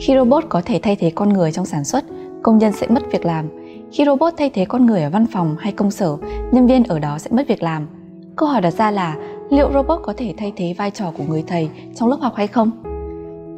Khi 0.00 0.14
robot 0.14 0.44
có 0.48 0.62
thể 0.64 0.80
thay 0.82 0.96
thế 0.96 1.10
con 1.14 1.28
người 1.28 1.52
trong 1.52 1.66
sản 1.66 1.84
xuất, 1.84 2.04
công 2.42 2.58
nhân 2.58 2.72
sẽ 2.72 2.86
mất 2.86 3.02
việc 3.12 3.24
làm. 3.24 3.48
Khi 3.92 4.04
robot 4.04 4.34
thay 4.38 4.50
thế 4.50 4.64
con 4.64 4.86
người 4.86 5.02
ở 5.02 5.10
văn 5.10 5.26
phòng 5.26 5.56
hay 5.58 5.72
công 5.72 5.90
sở, 5.90 6.16
nhân 6.52 6.66
viên 6.66 6.84
ở 6.84 6.98
đó 6.98 7.18
sẽ 7.18 7.30
mất 7.32 7.48
việc 7.48 7.62
làm. 7.62 7.88
Câu 8.36 8.48
hỏi 8.48 8.60
đặt 8.60 8.70
ra 8.70 8.90
là 8.90 9.16
liệu 9.50 9.72
robot 9.72 10.00
có 10.02 10.12
thể 10.16 10.34
thay 10.36 10.52
thế 10.56 10.74
vai 10.78 10.90
trò 10.90 11.12
của 11.18 11.24
người 11.28 11.44
thầy 11.46 11.68
trong 11.94 12.08
lớp 12.08 12.16
học 12.20 12.34
hay 12.36 12.46
không? 12.46 12.70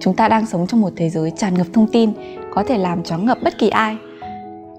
Chúng 0.01 0.15
ta 0.15 0.29
đang 0.29 0.47
sống 0.47 0.67
trong 0.67 0.81
một 0.81 0.93
thế 0.97 1.11
giới 1.11 1.31
tràn 1.31 1.55
ngập 1.55 1.67
thông 1.73 1.87
tin, 1.87 2.13
có 2.55 2.65
thể 2.67 2.79
làm 2.79 3.03
choáng 3.03 3.27
ngập 3.27 3.39
bất 3.45 3.59
kỳ 3.59 3.69
ai. 3.69 3.97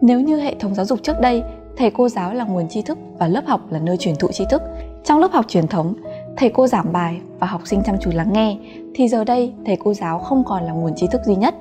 Nếu 0.02 0.20
như 0.20 0.38
hệ 0.38 0.56
thống 0.60 0.76
giáo 0.76 0.86
dục 0.86 1.00
trước 1.04 1.20
đây, 1.22 1.44
thầy 1.78 1.92
cô 1.92 2.10
giáo 2.10 2.34
là 2.34 2.44
nguồn 2.44 2.70
tri 2.70 2.82
thức 2.82 2.98
và 3.20 3.28
lớp 3.28 3.44
học 3.48 3.72
là 3.72 3.80
nơi 3.80 3.98
truyền 3.98 4.16
thụ 4.16 4.28
tri 4.32 4.46
thức. 4.50 4.62
Trong 5.04 5.20
lớp 5.20 5.32
học 5.32 5.46
truyền 5.48 5.68
thống, 5.68 5.94
thầy 6.38 6.50
cô 6.50 6.68
giảng 6.68 6.94
bài 6.94 7.22
và 7.40 7.48
học 7.48 7.62
sinh 7.66 7.82
chăm 7.86 7.96
chú 8.02 8.12
lắng 8.14 8.34
nghe, 8.34 8.58
thì 8.96 9.08
giờ 9.08 9.24
đây 9.24 9.54
thầy 9.66 9.76
cô 9.76 9.94
giáo 9.94 10.20
không 10.20 10.44
còn 10.44 10.64
là 10.64 10.74
nguồn 10.74 10.96
tri 10.96 11.08
thức 11.08 11.22
duy 11.26 11.36
nhất. 11.36 11.56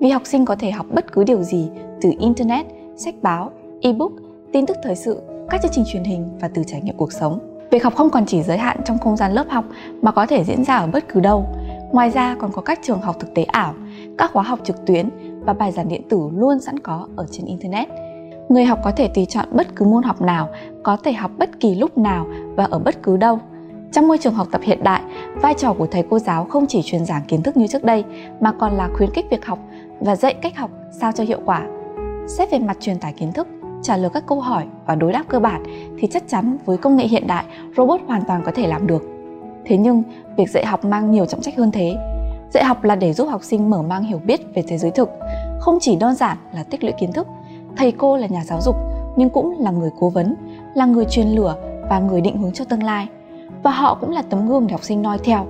Vì 0.00 0.08
học 0.08 0.22
sinh 0.24 0.44
có 0.44 0.56
thể 0.56 0.70
học 0.70 0.86
bất 0.90 1.12
cứ 1.12 1.24
điều 1.24 1.42
gì 1.42 1.68
từ 2.00 2.12
internet, 2.18 2.66
sách 2.96 3.14
báo, 3.22 3.50
ebook, 3.80 4.12
tin 4.52 4.66
tức 4.66 4.76
thời 4.82 4.96
sự, 4.96 5.20
các 5.50 5.62
chương 5.62 5.72
trình 5.74 5.84
truyền 5.86 6.04
hình 6.04 6.28
và 6.40 6.48
từ 6.54 6.62
trải 6.66 6.80
nghiệm 6.80 6.96
cuộc 6.96 7.12
sống. 7.12 7.38
Việc 7.70 7.84
học 7.84 7.94
không 7.96 8.10
còn 8.10 8.26
chỉ 8.26 8.42
giới 8.42 8.58
hạn 8.58 8.80
trong 8.84 8.98
không 8.98 9.16
gian 9.16 9.32
lớp 9.32 9.44
học 9.48 9.64
mà 10.02 10.12
có 10.12 10.26
thể 10.26 10.44
diễn 10.44 10.64
ra 10.64 10.76
ở 10.76 10.86
bất 10.86 11.04
cứ 11.08 11.20
đâu. 11.20 11.44
Ngoài 11.92 12.10
ra 12.10 12.36
còn 12.38 12.52
có 12.52 12.62
các 12.62 12.78
trường 12.82 13.00
học 13.00 13.16
thực 13.20 13.34
tế 13.34 13.42
ảo, 13.42 13.74
các 14.18 14.32
khóa 14.32 14.42
học 14.42 14.58
trực 14.64 14.86
tuyến 14.86 15.08
và 15.40 15.52
bài 15.52 15.72
giảng 15.72 15.88
điện 15.88 16.08
tử 16.08 16.28
luôn 16.34 16.60
sẵn 16.60 16.78
có 16.78 17.08
ở 17.16 17.26
trên 17.30 17.46
internet. 17.46 17.88
Người 18.48 18.64
học 18.64 18.78
có 18.84 18.90
thể 18.90 19.08
tùy 19.08 19.26
chọn 19.26 19.46
bất 19.52 19.76
cứ 19.76 19.84
môn 19.84 20.02
học 20.02 20.22
nào, 20.22 20.48
có 20.82 20.96
thể 20.96 21.12
học 21.12 21.30
bất 21.38 21.60
kỳ 21.60 21.74
lúc 21.74 21.98
nào 21.98 22.26
và 22.56 22.64
ở 22.64 22.78
bất 22.78 23.02
cứ 23.02 23.16
đâu. 23.16 23.38
Trong 23.92 24.08
môi 24.08 24.18
trường 24.18 24.34
học 24.34 24.48
tập 24.50 24.60
hiện 24.64 24.84
đại, 24.84 25.02
vai 25.42 25.54
trò 25.54 25.72
của 25.72 25.86
thầy 25.86 26.04
cô 26.10 26.18
giáo 26.18 26.44
không 26.44 26.66
chỉ 26.66 26.82
truyền 26.84 27.04
giảng 27.04 27.22
kiến 27.28 27.42
thức 27.42 27.56
như 27.56 27.66
trước 27.66 27.84
đây 27.84 28.04
mà 28.40 28.52
còn 28.52 28.72
là 28.72 28.88
khuyến 28.96 29.10
khích 29.10 29.26
việc 29.30 29.46
học 29.46 29.58
và 30.00 30.16
dạy 30.16 30.34
cách 30.34 30.56
học 30.56 30.70
sao 31.00 31.12
cho 31.12 31.24
hiệu 31.24 31.40
quả. 31.44 31.66
Xét 32.28 32.50
về 32.50 32.58
mặt 32.58 32.76
truyền 32.80 32.98
tải 32.98 33.12
kiến 33.12 33.32
thức, 33.32 33.48
trả 33.82 33.96
lời 33.96 34.10
các 34.14 34.26
câu 34.26 34.40
hỏi 34.40 34.64
và 34.86 34.94
đối 34.94 35.12
đáp 35.12 35.24
cơ 35.28 35.40
bản 35.40 35.62
thì 35.98 36.08
chắc 36.10 36.22
chắn 36.28 36.56
với 36.64 36.76
công 36.76 36.96
nghệ 36.96 37.06
hiện 37.06 37.26
đại, 37.26 37.44
robot 37.76 38.00
hoàn 38.06 38.22
toàn 38.28 38.42
có 38.44 38.52
thể 38.54 38.66
làm 38.66 38.86
được. 38.86 39.02
Thế 39.64 39.76
nhưng, 39.76 40.02
việc 40.36 40.50
dạy 40.50 40.66
học 40.66 40.84
mang 40.84 41.10
nhiều 41.10 41.26
trọng 41.26 41.40
trách 41.40 41.56
hơn 41.56 41.70
thế. 41.70 41.96
Dạy 42.50 42.64
học 42.64 42.84
là 42.84 42.96
để 42.96 43.12
giúp 43.12 43.28
học 43.28 43.42
sinh 43.44 43.70
mở 43.70 43.82
mang 43.82 44.02
hiểu 44.02 44.20
biết 44.24 44.40
về 44.54 44.62
thế 44.68 44.78
giới 44.78 44.90
thực, 44.90 45.10
không 45.60 45.78
chỉ 45.80 45.96
đơn 45.96 46.14
giản 46.14 46.36
là 46.54 46.62
tích 46.62 46.84
lũy 46.84 46.92
kiến 46.92 47.12
thức. 47.12 47.26
Thầy 47.76 47.92
cô 47.92 48.16
là 48.16 48.26
nhà 48.26 48.44
giáo 48.44 48.60
dục 48.60 48.76
nhưng 49.16 49.30
cũng 49.30 49.60
là 49.60 49.70
người 49.70 49.90
cố 50.00 50.08
vấn, 50.08 50.34
là 50.74 50.86
người 50.86 51.04
truyền 51.04 51.28
lửa 51.28 51.56
và 51.90 51.98
người 51.98 52.20
định 52.20 52.38
hướng 52.38 52.52
cho 52.52 52.64
tương 52.64 52.82
lai. 52.82 53.08
Và 53.62 53.70
họ 53.70 53.94
cũng 54.00 54.10
là 54.10 54.22
tấm 54.22 54.48
gương 54.48 54.66
để 54.66 54.72
học 54.72 54.84
sinh 54.84 55.02
noi 55.02 55.18
theo. 55.18 55.46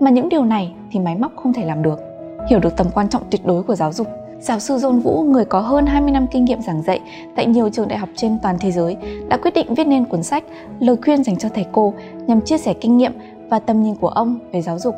Mà 0.00 0.10
những 0.10 0.28
điều 0.28 0.44
này 0.44 0.72
thì 0.90 1.00
máy 1.00 1.16
móc 1.16 1.36
không 1.36 1.52
thể 1.52 1.64
làm 1.64 1.82
được. 1.82 2.00
Hiểu 2.50 2.58
được 2.58 2.76
tầm 2.76 2.86
quan 2.94 3.08
trọng 3.08 3.22
tuyệt 3.30 3.46
đối 3.46 3.62
của 3.62 3.74
giáo 3.74 3.92
dục, 3.92 4.06
Giáo 4.40 4.60
sư 4.60 4.76
John 4.76 5.00
Vũ, 5.00 5.22
người 5.22 5.44
có 5.44 5.60
hơn 5.60 5.86
20 5.86 6.10
năm 6.10 6.26
kinh 6.30 6.44
nghiệm 6.44 6.62
giảng 6.62 6.82
dạy 6.82 7.00
tại 7.36 7.46
nhiều 7.46 7.70
trường 7.70 7.88
đại 7.88 7.98
học 7.98 8.08
trên 8.16 8.38
toàn 8.42 8.56
thế 8.60 8.70
giới, 8.70 8.96
đã 9.28 9.36
quyết 9.36 9.54
định 9.54 9.74
viết 9.74 9.86
nên 9.86 10.04
cuốn 10.04 10.22
sách 10.22 10.44
Lời 10.80 10.96
khuyên 11.02 11.24
dành 11.24 11.36
cho 11.36 11.48
thầy 11.48 11.66
cô 11.72 11.94
nhằm 12.26 12.40
chia 12.40 12.58
sẻ 12.58 12.74
kinh 12.74 12.96
nghiệm 12.96 13.12
và 13.48 13.58
tầm 13.58 13.82
nhìn 13.82 13.94
của 13.94 14.08
ông 14.08 14.38
về 14.52 14.62
giáo 14.62 14.78
dục 14.78 14.94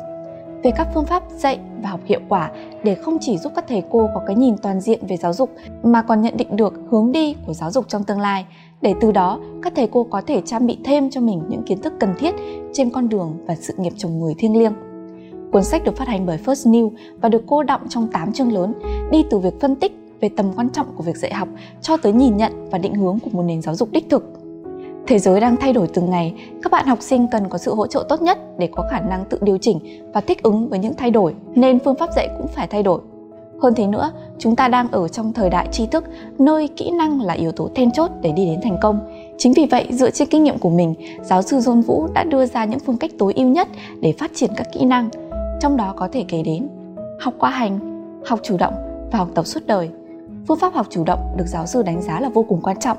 về 0.65 0.71
các 0.71 0.87
phương 0.93 1.05
pháp 1.05 1.23
dạy 1.29 1.59
và 1.81 1.89
học 1.89 1.99
hiệu 2.05 2.19
quả 2.29 2.51
để 2.83 2.95
không 2.95 3.17
chỉ 3.21 3.37
giúp 3.37 3.51
các 3.55 3.65
thầy 3.67 3.83
cô 3.91 4.09
có 4.13 4.21
cái 4.27 4.35
nhìn 4.35 4.57
toàn 4.57 4.81
diện 4.81 4.99
về 5.07 5.17
giáo 5.17 5.33
dục 5.33 5.49
mà 5.83 6.01
còn 6.01 6.21
nhận 6.21 6.37
định 6.37 6.55
được 6.55 6.73
hướng 6.89 7.11
đi 7.11 7.35
của 7.45 7.53
giáo 7.53 7.71
dục 7.71 7.85
trong 7.87 8.03
tương 8.03 8.19
lai 8.19 8.45
để 8.81 8.93
từ 9.01 9.11
đó 9.11 9.39
các 9.63 9.73
thầy 9.75 9.87
cô 9.91 10.03
có 10.03 10.21
thể 10.21 10.41
trang 10.45 10.67
bị 10.67 10.77
thêm 10.83 11.09
cho 11.09 11.21
mình 11.21 11.41
những 11.49 11.63
kiến 11.63 11.81
thức 11.81 11.93
cần 11.99 12.13
thiết 12.19 12.35
trên 12.73 12.89
con 12.89 13.09
đường 13.09 13.33
và 13.47 13.55
sự 13.55 13.73
nghiệp 13.77 13.93
chồng 13.97 14.19
người 14.19 14.33
thiêng 14.37 14.57
liêng. 14.57 14.73
Cuốn 15.51 15.63
sách 15.63 15.83
được 15.83 15.97
phát 15.97 16.07
hành 16.07 16.25
bởi 16.25 16.39
First 16.45 16.71
New 16.71 16.91
và 17.21 17.29
được 17.29 17.43
cô 17.47 17.63
đọng 17.63 17.81
trong 17.89 18.07
8 18.07 18.33
chương 18.33 18.53
lớn, 18.53 18.73
đi 19.11 19.25
từ 19.29 19.39
việc 19.39 19.53
phân 19.61 19.75
tích 19.75 19.91
về 20.21 20.29
tầm 20.37 20.45
quan 20.55 20.69
trọng 20.69 20.87
của 20.95 21.03
việc 21.03 21.17
dạy 21.17 21.33
học 21.33 21.47
cho 21.81 21.97
tới 21.97 22.13
nhìn 22.13 22.37
nhận 22.37 22.69
và 22.69 22.77
định 22.77 22.93
hướng 22.93 23.19
của 23.19 23.29
một 23.29 23.43
nền 23.43 23.61
giáo 23.61 23.75
dục 23.75 23.91
đích 23.91 24.09
thực. 24.09 24.44
Thế 25.07 25.19
giới 25.19 25.39
đang 25.39 25.57
thay 25.57 25.73
đổi 25.73 25.87
từng 25.87 26.09
ngày, 26.09 26.33
các 26.63 26.71
bạn 26.71 26.85
học 26.85 27.01
sinh 27.01 27.27
cần 27.27 27.49
có 27.49 27.57
sự 27.57 27.75
hỗ 27.75 27.87
trợ 27.87 28.05
tốt 28.09 28.21
nhất 28.21 28.39
để 28.57 28.69
có 28.71 28.83
khả 28.91 28.99
năng 28.99 29.25
tự 29.25 29.37
điều 29.41 29.57
chỉnh 29.57 29.79
và 30.13 30.21
thích 30.21 30.43
ứng 30.43 30.69
với 30.69 30.79
những 30.79 30.93
thay 30.97 31.11
đổi, 31.11 31.33
nên 31.55 31.79
phương 31.79 31.95
pháp 31.95 32.09
dạy 32.15 32.29
cũng 32.37 32.47
phải 32.47 32.67
thay 32.67 32.83
đổi. 32.83 33.01
Hơn 33.61 33.73
thế 33.75 33.87
nữa, 33.87 34.11
chúng 34.37 34.55
ta 34.55 34.67
đang 34.67 34.91
ở 34.91 35.07
trong 35.07 35.33
thời 35.33 35.49
đại 35.49 35.67
tri 35.71 35.87
thức, 35.87 36.03
nơi 36.39 36.67
kỹ 36.67 36.91
năng 36.91 37.21
là 37.21 37.33
yếu 37.33 37.51
tố 37.51 37.69
then 37.75 37.91
chốt 37.91 38.11
để 38.21 38.31
đi 38.31 38.45
đến 38.45 38.59
thành 38.63 38.77
công. 38.81 38.99
Chính 39.37 39.53
vì 39.53 39.65
vậy, 39.65 39.87
dựa 39.91 40.11
trên 40.11 40.27
kinh 40.27 40.43
nghiệm 40.43 40.59
của 40.59 40.69
mình, 40.69 40.95
giáo 41.23 41.41
sư 41.41 41.57
John 41.57 41.81
Vũ 41.81 42.07
đã 42.13 42.23
đưa 42.23 42.45
ra 42.45 42.65
những 42.65 42.79
phương 42.79 42.97
cách 42.97 43.11
tối 43.19 43.33
ưu 43.35 43.47
nhất 43.47 43.67
để 43.99 44.13
phát 44.19 44.31
triển 44.35 44.51
các 44.55 44.67
kỹ 44.73 44.85
năng, 44.85 45.09
trong 45.61 45.77
đó 45.77 45.93
có 45.97 46.07
thể 46.11 46.25
kể 46.27 46.43
đến 46.43 46.67
học 47.19 47.33
qua 47.39 47.49
hành, 47.49 47.79
học 48.25 48.39
chủ 48.43 48.57
động 48.57 48.73
và 49.11 49.19
học 49.19 49.29
tập 49.35 49.45
suốt 49.45 49.59
đời. 49.65 49.89
Phương 50.47 50.59
pháp 50.59 50.73
học 50.73 50.87
chủ 50.89 51.03
động 51.03 51.19
được 51.37 51.47
giáo 51.47 51.65
sư 51.65 51.83
đánh 51.83 52.01
giá 52.01 52.19
là 52.19 52.29
vô 52.29 52.43
cùng 52.43 52.61
quan 52.61 52.79
trọng 52.79 52.97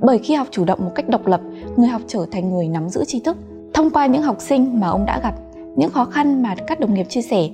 bởi 0.00 0.18
khi 0.18 0.34
học 0.34 0.46
chủ 0.50 0.64
động 0.64 0.78
một 0.84 0.90
cách 0.94 1.08
độc 1.08 1.26
lập, 1.26 1.40
người 1.76 1.88
học 1.88 2.02
trở 2.06 2.26
thành 2.30 2.50
người 2.50 2.68
nắm 2.68 2.88
giữ 2.88 3.04
tri 3.04 3.20
thức. 3.20 3.36
Thông 3.74 3.90
qua 3.90 4.06
những 4.06 4.22
học 4.22 4.36
sinh 4.38 4.80
mà 4.80 4.88
ông 4.88 5.06
đã 5.06 5.20
gặp, 5.22 5.34
những 5.76 5.90
khó 5.90 6.04
khăn 6.04 6.42
mà 6.42 6.54
các 6.66 6.80
đồng 6.80 6.94
nghiệp 6.94 7.06
chia 7.08 7.22
sẻ 7.22 7.48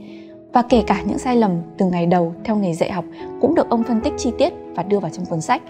và 0.53 0.63
kể 0.63 0.83
cả 0.87 1.03
những 1.07 1.19
sai 1.19 1.37
lầm 1.37 1.51
từ 1.79 1.87
ngày 1.87 2.07
đầu 2.07 2.35
theo 2.45 2.57
nghề 2.57 2.75
dạy 2.75 2.93
học 2.93 3.05
cũng 3.41 3.55
được 3.55 3.71
ông 3.71 3.83
phân 3.83 4.01
tích 4.01 4.13
chi 4.17 4.33
tiết 4.39 4.53
và 4.75 4.83
đưa 4.83 4.99
vào 4.99 5.11
trong 5.11 5.27
cuốn 5.27 5.41
sách. 5.41 5.63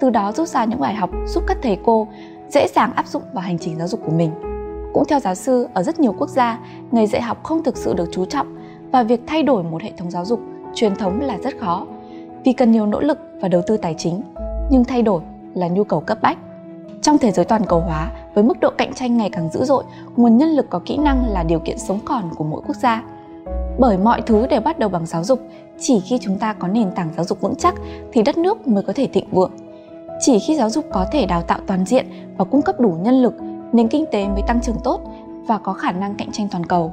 Từ 0.00 0.10
đó 0.10 0.32
rút 0.32 0.48
ra 0.48 0.64
những 0.64 0.80
bài 0.80 0.94
học 0.94 1.10
giúp 1.26 1.44
các 1.46 1.58
thầy 1.62 1.78
cô 1.84 2.08
dễ 2.48 2.68
dàng 2.74 2.92
áp 2.94 3.06
dụng 3.06 3.22
vào 3.32 3.42
hành 3.42 3.58
trình 3.58 3.78
giáo 3.78 3.88
dục 3.88 4.00
của 4.04 4.12
mình. 4.12 4.30
Cũng 4.92 5.04
theo 5.08 5.20
giáo 5.20 5.34
sư, 5.34 5.68
ở 5.74 5.82
rất 5.82 6.00
nhiều 6.00 6.14
quốc 6.18 6.28
gia, 6.28 6.58
nghề 6.90 7.06
dạy 7.06 7.22
học 7.22 7.42
không 7.42 7.62
thực 7.62 7.76
sự 7.76 7.94
được 7.94 8.08
chú 8.12 8.24
trọng 8.24 8.56
và 8.92 9.02
việc 9.02 9.20
thay 9.26 9.42
đổi 9.42 9.62
một 9.62 9.82
hệ 9.82 9.92
thống 9.96 10.10
giáo 10.10 10.24
dục 10.24 10.40
truyền 10.74 10.94
thống 10.94 11.20
là 11.20 11.38
rất 11.38 11.58
khó 11.58 11.86
vì 12.44 12.52
cần 12.52 12.72
nhiều 12.72 12.86
nỗ 12.86 13.00
lực 13.00 13.18
và 13.40 13.48
đầu 13.48 13.62
tư 13.66 13.76
tài 13.76 13.94
chính. 13.98 14.22
Nhưng 14.70 14.84
thay 14.84 15.02
đổi 15.02 15.20
là 15.58 15.68
nhu 15.68 15.84
cầu 15.84 16.00
cấp 16.00 16.18
bách. 16.22 16.38
Trong 17.02 17.18
thế 17.18 17.30
giới 17.30 17.44
toàn 17.44 17.62
cầu 17.66 17.80
hóa, 17.80 18.10
với 18.34 18.44
mức 18.44 18.60
độ 18.60 18.70
cạnh 18.78 18.94
tranh 18.94 19.16
ngày 19.16 19.30
càng 19.30 19.48
dữ 19.52 19.64
dội, 19.64 19.84
nguồn 20.16 20.38
nhân 20.38 20.48
lực 20.48 20.66
có 20.70 20.80
kỹ 20.84 20.96
năng 20.96 21.24
là 21.28 21.42
điều 21.42 21.58
kiện 21.58 21.78
sống 21.78 21.98
còn 22.04 22.30
của 22.36 22.44
mỗi 22.44 22.60
quốc 22.66 22.76
gia. 22.76 23.02
Bởi 23.78 23.98
mọi 23.98 24.22
thứ 24.26 24.46
đều 24.46 24.60
bắt 24.60 24.78
đầu 24.78 24.88
bằng 24.88 25.06
giáo 25.06 25.24
dục, 25.24 25.40
chỉ 25.80 26.00
khi 26.00 26.18
chúng 26.20 26.38
ta 26.38 26.52
có 26.52 26.68
nền 26.68 26.90
tảng 26.90 27.08
giáo 27.16 27.24
dục 27.24 27.40
vững 27.40 27.54
chắc 27.54 27.74
thì 28.12 28.22
đất 28.22 28.38
nước 28.38 28.68
mới 28.68 28.82
có 28.82 28.92
thể 28.96 29.08
thịnh 29.12 29.30
vượng. 29.30 29.52
Chỉ 30.20 30.38
khi 30.38 30.56
giáo 30.56 30.70
dục 30.70 30.84
có 30.92 31.06
thể 31.12 31.26
đào 31.26 31.42
tạo 31.42 31.58
toàn 31.66 31.84
diện 31.84 32.06
và 32.36 32.44
cung 32.44 32.62
cấp 32.62 32.80
đủ 32.80 32.90
nhân 33.02 33.22
lực, 33.22 33.34
nền 33.72 33.88
kinh 33.88 34.04
tế 34.12 34.28
mới 34.28 34.42
tăng 34.46 34.60
trưởng 34.60 34.76
tốt 34.84 35.00
và 35.46 35.58
có 35.58 35.72
khả 35.72 35.92
năng 35.92 36.14
cạnh 36.14 36.32
tranh 36.32 36.48
toàn 36.50 36.66
cầu. 36.66 36.92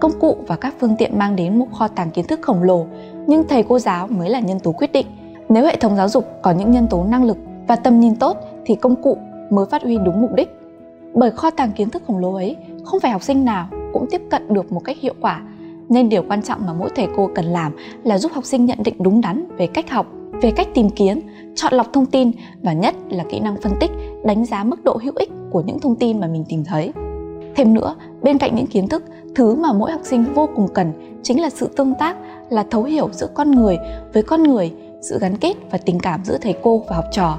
Công 0.00 0.12
cụ 0.20 0.36
và 0.46 0.56
các 0.56 0.74
phương 0.80 0.96
tiện 0.98 1.18
mang 1.18 1.36
đến 1.36 1.58
một 1.58 1.66
kho 1.72 1.88
tàng 1.88 2.10
kiến 2.10 2.26
thức 2.26 2.40
khổng 2.42 2.62
lồ, 2.62 2.86
nhưng 3.26 3.48
thầy 3.48 3.62
cô 3.62 3.78
giáo 3.78 4.06
mới 4.06 4.30
là 4.30 4.40
nhân 4.40 4.60
tố 4.60 4.72
quyết 4.72 4.92
định. 4.92 5.06
Nếu 5.48 5.64
hệ 5.64 5.76
thống 5.76 5.96
giáo 5.96 6.08
dục 6.08 6.24
có 6.42 6.50
những 6.50 6.70
nhân 6.70 6.86
tố 6.88 7.04
năng 7.04 7.24
lực 7.24 7.36
và 7.68 7.76
tầm 7.76 8.00
nhìn 8.00 8.16
tốt 8.16 8.36
thì 8.64 8.74
công 8.74 9.02
cụ 9.02 9.18
mới 9.50 9.66
phát 9.66 9.82
huy 9.82 9.98
đúng 9.98 10.20
mục 10.22 10.34
đích. 10.34 10.48
Bởi 11.14 11.30
kho 11.30 11.50
tàng 11.50 11.72
kiến 11.72 11.90
thức 11.90 12.02
khổng 12.06 12.18
lồ 12.18 12.34
ấy 12.34 12.56
không 12.84 13.00
phải 13.00 13.10
học 13.10 13.22
sinh 13.22 13.44
nào 13.44 13.68
cũng 13.92 14.06
tiếp 14.10 14.22
cận 14.30 14.54
được 14.54 14.72
một 14.72 14.80
cách 14.84 14.96
hiệu 15.00 15.14
quả, 15.20 15.42
nên 15.88 16.08
điều 16.08 16.22
quan 16.28 16.42
trọng 16.42 16.66
mà 16.66 16.72
mỗi 16.72 16.90
thầy 16.96 17.08
cô 17.16 17.30
cần 17.34 17.44
làm 17.44 17.72
là 18.04 18.18
giúp 18.18 18.32
học 18.32 18.44
sinh 18.44 18.64
nhận 18.64 18.78
định 18.84 18.94
đúng 18.98 19.20
đắn 19.20 19.44
về 19.56 19.66
cách 19.66 19.90
học, 19.90 20.06
về 20.42 20.50
cách 20.50 20.68
tìm 20.74 20.90
kiếm, 20.90 21.20
chọn 21.54 21.74
lọc 21.74 21.92
thông 21.92 22.06
tin 22.06 22.30
và 22.62 22.72
nhất 22.72 22.94
là 23.10 23.24
kỹ 23.30 23.40
năng 23.40 23.56
phân 23.56 23.72
tích, 23.80 23.90
đánh 24.24 24.44
giá 24.44 24.64
mức 24.64 24.84
độ 24.84 24.98
hữu 25.02 25.12
ích 25.16 25.30
của 25.50 25.62
những 25.66 25.80
thông 25.80 25.96
tin 25.96 26.20
mà 26.20 26.26
mình 26.26 26.44
tìm 26.48 26.64
thấy. 26.64 26.92
Thêm 27.56 27.74
nữa, 27.74 27.96
bên 28.22 28.38
cạnh 28.38 28.56
những 28.56 28.66
kiến 28.66 28.88
thức, 28.88 29.04
thứ 29.34 29.54
mà 29.54 29.72
mỗi 29.72 29.92
học 29.92 30.00
sinh 30.04 30.24
vô 30.34 30.48
cùng 30.56 30.68
cần 30.74 30.92
chính 31.22 31.40
là 31.40 31.50
sự 31.50 31.68
tương 31.76 31.94
tác, 31.94 32.16
là 32.50 32.64
thấu 32.70 32.82
hiểu 32.82 33.08
giữa 33.12 33.28
con 33.34 33.50
người 33.50 33.78
với 34.14 34.22
con 34.22 34.42
người, 34.42 34.72
sự 35.02 35.18
gắn 35.18 35.36
kết 35.36 35.54
và 35.70 35.78
tình 35.78 35.98
cảm 35.98 36.24
giữa 36.24 36.38
thầy 36.38 36.54
cô 36.62 36.82
và 36.88 36.96
học 36.96 37.04
trò 37.12 37.38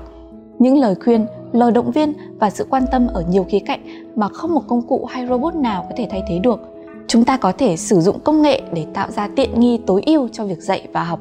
những 0.59 0.77
lời 0.77 0.95
khuyên, 1.03 1.25
lời 1.51 1.71
động 1.71 1.91
viên 1.91 2.13
và 2.39 2.49
sự 2.49 2.67
quan 2.69 2.83
tâm 2.91 3.07
ở 3.07 3.23
nhiều 3.29 3.45
khía 3.49 3.59
cạnh 3.59 3.79
mà 4.15 4.27
không 4.27 4.53
một 4.53 4.61
công 4.67 4.81
cụ 4.81 5.05
hay 5.05 5.27
robot 5.27 5.55
nào 5.55 5.85
có 5.89 5.95
thể 5.97 6.07
thay 6.09 6.23
thế 6.27 6.39
được. 6.39 6.59
Chúng 7.07 7.25
ta 7.25 7.37
có 7.37 7.51
thể 7.51 7.77
sử 7.77 8.01
dụng 8.01 8.19
công 8.19 8.41
nghệ 8.41 8.61
để 8.73 8.85
tạo 8.93 9.11
ra 9.11 9.27
tiện 9.35 9.59
nghi 9.59 9.79
tối 9.85 10.01
ưu 10.05 10.27
cho 10.27 10.45
việc 10.45 10.61
dạy 10.61 10.87
và 10.93 11.03
học. 11.03 11.19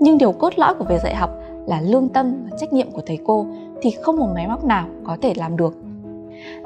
Nhưng 0.00 0.18
điều 0.18 0.32
cốt 0.32 0.52
lõi 0.56 0.74
của 0.74 0.84
việc 0.84 1.00
dạy 1.02 1.14
học 1.14 1.30
là 1.66 1.80
lương 1.80 2.08
tâm 2.08 2.34
và 2.50 2.56
trách 2.60 2.72
nhiệm 2.72 2.90
của 2.90 3.02
thầy 3.06 3.18
cô 3.24 3.46
thì 3.82 3.90
không 4.02 4.16
một 4.16 4.28
máy 4.34 4.46
móc 4.46 4.64
nào 4.64 4.86
có 5.04 5.16
thể 5.22 5.34
làm 5.36 5.56
được. 5.56 5.74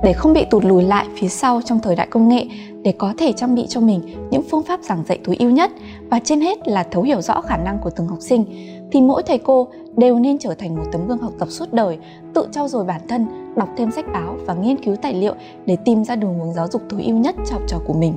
Để 0.03 0.13
không 0.13 0.33
bị 0.33 0.45
tụt 0.51 0.65
lùi 0.65 0.83
lại 0.83 1.07
phía 1.17 1.29
sau 1.29 1.61
trong 1.65 1.81
thời 1.81 1.97
đại 1.97 2.07
công 2.11 2.29
nghệ, 2.29 2.47
để 2.83 2.93
có 2.93 3.15
thể 3.19 3.33
trang 3.33 3.55
bị 3.55 3.67
cho 3.69 3.81
mình 3.81 4.01
những 4.31 4.43
phương 4.51 4.63
pháp 4.63 4.81
giảng 4.83 5.05
dạy 5.09 5.19
tối 5.25 5.37
ưu 5.39 5.51
nhất 5.51 5.71
và 6.11 6.21
trên 6.25 6.41
hết 6.41 6.69
là 6.69 6.83
thấu 6.83 7.03
hiểu 7.03 7.21
rõ 7.21 7.41
khả 7.41 7.57
năng 7.57 7.79
của 7.79 7.91
từng 7.91 8.07
học 8.07 8.19
sinh 8.21 8.45
thì 8.93 9.01
mỗi 9.01 9.23
thầy 9.23 9.39
cô 9.39 9.69
đều 9.97 10.19
nên 10.19 10.39
trở 10.39 10.55
thành 10.55 10.77
một 10.77 10.85
tấm 10.93 11.09
gương 11.09 11.19
học 11.19 11.33
tập 11.39 11.49
suốt 11.51 11.73
đời, 11.73 11.99
tự 12.35 12.49
trau 12.53 12.69
dồi 12.69 12.85
bản 12.85 13.01
thân, 13.09 13.27
đọc 13.57 13.69
thêm 13.77 13.91
sách 13.91 14.05
báo 14.13 14.37
và 14.47 14.55
nghiên 14.55 14.77
cứu 14.77 14.97
tài 14.97 15.15
liệu 15.15 15.35
để 15.67 15.77
tìm 15.85 16.05
ra 16.05 16.17
đường 16.17 16.39
hướng 16.39 16.53
giáo 16.53 16.69
dục 16.69 16.83
tối 16.89 17.03
ưu 17.03 17.19
nhất 17.19 17.35
cho 17.47 17.53
học 17.53 17.63
trò 17.67 17.79
của 17.87 17.93
mình. 17.93 18.15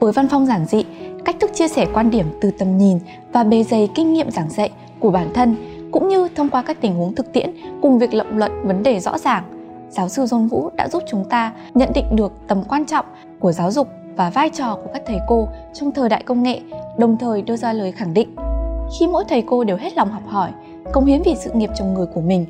Với 0.00 0.12
văn 0.12 0.28
phong 0.28 0.46
giản 0.46 0.64
dị, 0.66 0.84
cách 1.24 1.36
thức 1.40 1.50
chia 1.54 1.68
sẻ 1.68 1.86
quan 1.94 2.10
điểm 2.10 2.26
từ 2.40 2.50
tầm 2.50 2.78
nhìn 2.78 2.98
và 3.32 3.44
bề 3.44 3.62
dày 3.62 3.88
kinh 3.94 4.12
nghiệm 4.12 4.30
giảng 4.30 4.50
dạy 4.50 4.70
của 5.00 5.10
bản 5.10 5.30
thân 5.34 5.56
cũng 5.92 6.08
như 6.08 6.28
thông 6.34 6.48
qua 6.48 6.62
các 6.62 6.80
tình 6.80 6.94
huống 6.94 7.14
thực 7.14 7.32
tiễn 7.32 7.50
cùng 7.82 7.98
việc 7.98 8.14
lập 8.14 8.26
luận 8.34 8.52
vấn 8.64 8.82
đề 8.82 9.00
rõ 9.00 9.18
ràng, 9.18 9.44
giáo 9.90 10.08
sư 10.08 10.24
John 10.24 10.48
Vũ 10.48 10.70
đã 10.76 10.88
giúp 10.88 11.02
chúng 11.10 11.24
ta 11.24 11.52
nhận 11.74 11.90
định 11.94 12.16
được 12.16 12.32
tầm 12.48 12.62
quan 12.68 12.84
trọng 12.84 13.06
của 13.40 13.52
giáo 13.52 13.70
dục 13.70 13.88
và 14.16 14.30
vai 14.30 14.50
trò 14.50 14.74
của 14.74 14.90
các 14.92 15.02
thầy 15.06 15.18
cô 15.28 15.48
trong 15.74 15.92
thời 15.92 16.08
đại 16.08 16.22
công 16.22 16.42
nghệ, 16.42 16.60
đồng 16.98 17.16
thời 17.16 17.42
đưa 17.42 17.56
ra 17.56 17.72
lời 17.72 17.92
khẳng 17.92 18.14
định 18.14 18.28
khi 18.90 19.06
mỗi 19.06 19.24
thầy 19.28 19.42
cô 19.42 19.64
đều 19.64 19.76
hết 19.76 19.96
lòng 19.96 20.10
học 20.10 20.22
hỏi, 20.26 20.50
cống 20.92 21.04
hiến 21.04 21.22
vì 21.24 21.34
sự 21.34 21.50
nghiệp 21.54 21.70
chồng 21.78 21.94
người 21.94 22.06
của 22.06 22.20
mình, 22.20 22.46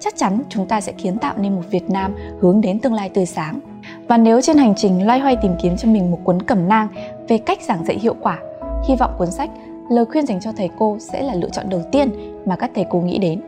chắc 0.00 0.16
chắn 0.16 0.42
chúng 0.48 0.66
ta 0.66 0.80
sẽ 0.80 0.92
kiến 0.92 1.18
tạo 1.18 1.34
nên 1.38 1.54
một 1.56 1.62
Việt 1.70 1.90
Nam 1.90 2.14
hướng 2.40 2.60
đến 2.60 2.78
tương 2.78 2.94
lai 2.94 3.08
tươi 3.08 3.26
sáng. 3.26 3.60
Và 4.08 4.16
nếu 4.16 4.40
trên 4.40 4.56
hành 4.56 4.74
trình 4.76 5.06
loay 5.06 5.20
hoay 5.20 5.36
tìm 5.42 5.52
kiếm 5.62 5.76
cho 5.76 5.88
mình 5.88 6.10
một 6.10 6.18
cuốn 6.24 6.42
cẩm 6.42 6.68
nang 6.68 6.88
về 7.28 7.38
cách 7.38 7.62
giảng 7.62 7.84
dạy 7.84 7.98
hiệu 7.98 8.14
quả, 8.20 8.38
hy 8.88 8.96
vọng 8.96 9.10
cuốn 9.18 9.30
sách 9.30 9.50
Lời 9.88 10.04
khuyên 10.04 10.26
dành 10.26 10.40
cho 10.40 10.52
thầy 10.52 10.70
cô 10.78 10.96
sẽ 11.00 11.22
là 11.22 11.34
lựa 11.34 11.48
chọn 11.48 11.68
đầu 11.68 11.82
tiên 11.92 12.10
mà 12.46 12.56
các 12.56 12.70
thầy 12.74 12.86
cô 12.90 13.00
nghĩ 13.00 13.18
đến. 13.18 13.40